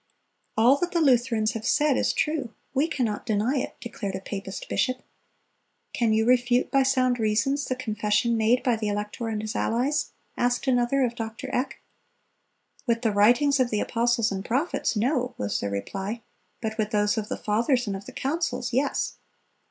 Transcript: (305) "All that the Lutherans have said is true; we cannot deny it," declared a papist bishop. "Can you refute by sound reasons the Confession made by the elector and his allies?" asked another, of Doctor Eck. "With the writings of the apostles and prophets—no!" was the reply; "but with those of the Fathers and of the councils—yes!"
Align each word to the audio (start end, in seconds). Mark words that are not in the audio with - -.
(305) 0.55 0.65
"All 0.65 0.77
that 0.79 0.91
the 0.93 0.99
Lutherans 0.99 1.51
have 1.51 1.63
said 1.67 1.95
is 1.95 2.11
true; 2.11 2.55
we 2.73 2.87
cannot 2.87 3.23
deny 3.23 3.57
it," 3.59 3.75
declared 3.79 4.15
a 4.15 4.19
papist 4.19 4.67
bishop. 4.67 5.03
"Can 5.93 6.11
you 6.11 6.25
refute 6.25 6.71
by 6.71 6.81
sound 6.81 7.19
reasons 7.19 7.65
the 7.65 7.75
Confession 7.75 8.35
made 8.35 8.63
by 8.63 8.75
the 8.77 8.87
elector 8.87 9.27
and 9.27 9.43
his 9.43 9.55
allies?" 9.55 10.09
asked 10.35 10.65
another, 10.65 11.03
of 11.03 11.13
Doctor 11.13 11.53
Eck. 11.53 11.81
"With 12.87 13.03
the 13.03 13.11
writings 13.11 13.59
of 13.59 13.69
the 13.69 13.79
apostles 13.79 14.31
and 14.31 14.43
prophets—no!" 14.43 15.35
was 15.37 15.59
the 15.59 15.69
reply; 15.69 16.23
"but 16.61 16.79
with 16.79 16.89
those 16.89 17.15
of 17.15 17.29
the 17.29 17.37
Fathers 17.37 17.85
and 17.85 17.95
of 17.95 18.07
the 18.07 18.11
councils—yes!" 18.11 19.17